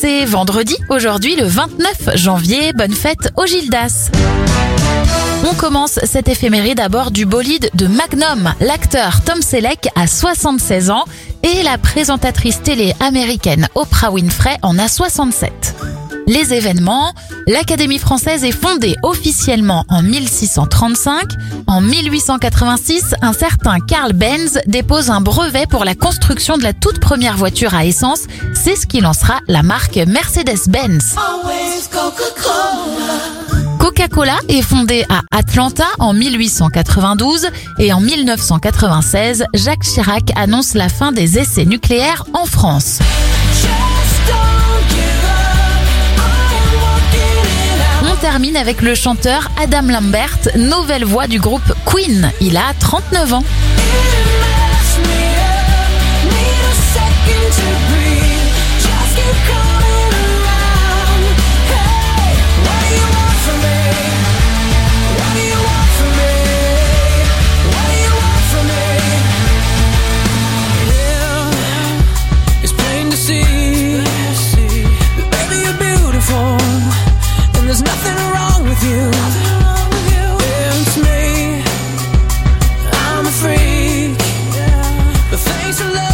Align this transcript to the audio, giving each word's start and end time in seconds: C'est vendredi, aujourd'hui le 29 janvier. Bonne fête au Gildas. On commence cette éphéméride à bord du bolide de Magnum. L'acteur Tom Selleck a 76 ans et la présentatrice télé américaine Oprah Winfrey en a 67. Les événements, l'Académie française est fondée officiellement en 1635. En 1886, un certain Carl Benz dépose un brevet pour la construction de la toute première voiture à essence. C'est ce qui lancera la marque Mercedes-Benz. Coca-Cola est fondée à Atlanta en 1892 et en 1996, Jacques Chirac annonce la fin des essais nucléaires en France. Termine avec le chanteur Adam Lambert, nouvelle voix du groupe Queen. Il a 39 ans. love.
C'est 0.00 0.24
vendredi, 0.24 0.78
aujourd'hui 0.88 1.36
le 1.36 1.44
29 1.44 2.16
janvier. 2.16 2.72
Bonne 2.72 2.94
fête 2.94 3.30
au 3.36 3.44
Gildas. 3.44 4.10
On 5.44 5.54
commence 5.54 5.98
cette 6.04 6.28
éphéméride 6.28 6.80
à 6.80 6.88
bord 6.88 7.10
du 7.10 7.26
bolide 7.26 7.68
de 7.74 7.86
Magnum. 7.86 8.54
L'acteur 8.60 9.22
Tom 9.22 9.42
Selleck 9.42 9.90
a 9.96 10.06
76 10.06 10.88
ans 10.88 11.04
et 11.42 11.62
la 11.62 11.76
présentatrice 11.76 12.62
télé 12.62 12.94
américaine 13.00 13.68
Oprah 13.74 14.10
Winfrey 14.10 14.56
en 14.62 14.78
a 14.78 14.88
67. 14.88 15.89
Les 16.30 16.54
événements, 16.54 17.12
l'Académie 17.48 17.98
française 17.98 18.44
est 18.44 18.52
fondée 18.52 18.94
officiellement 19.02 19.84
en 19.88 20.00
1635. 20.00 21.24
En 21.66 21.80
1886, 21.80 23.16
un 23.20 23.32
certain 23.32 23.80
Carl 23.80 24.12
Benz 24.12 24.60
dépose 24.68 25.10
un 25.10 25.20
brevet 25.20 25.66
pour 25.66 25.84
la 25.84 25.96
construction 25.96 26.56
de 26.56 26.62
la 26.62 26.72
toute 26.72 27.00
première 27.00 27.36
voiture 27.36 27.74
à 27.74 27.84
essence. 27.84 28.20
C'est 28.54 28.76
ce 28.76 28.86
qui 28.86 29.00
lancera 29.00 29.40
la 29.48 29.64
marque 29.64 29.96
Mercedes-Benz. 29.96 31.16
Coca-Cola 33.80 34.36
est 34.46 34.62
fondée 34.62 35.04
à 35.08 35.22
Atlanta 35.36 35.88
en 35.98 36.12
1892 36.12 37.48
et 37.80 37.92
en 37.92 38.00
1996, 38.00 39.46
Jacques 39.54 39.82
Chirac 39.82 40.30
annonce 40.36 40.74
la 40.74 40.88
fin 40.88 41.10
des 41.10 41.38
essais 41.38 41.64
nucléaires 41.64 42.24
en 42.34 42.46
France. 42.46 43.00
Termine 48.30 48.56
avec 48.56 48.80
le 48.80 48.94
chanteur 48.94 49.50
Adam 49.60 49.88
Lambert, 49.88 50.38
nouvelle 50.54 51.04
voix 51.04 51.26
du 51.26 51.40
groupe 51.40 51.74
Queen. 51.84 52.30
Il 52.40 52.56
a 52.56 52.72
39 52.78 53.32
ans. 53.32 53.44
love. 85.88 86.09